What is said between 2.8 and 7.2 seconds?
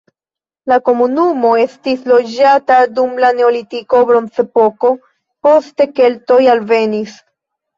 dum la neolitiko, bronzepoko, poste keltoj alvenis.